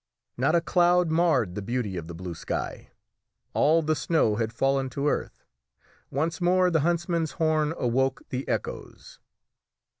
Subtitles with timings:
[0.35, 2.89] Not a cloud marred the beauty of the blue sky;
[3.53, 5.43] all the snow had fallen to earth;
[6.09, 9.19] once more the huntsman's horn awoke the echoes.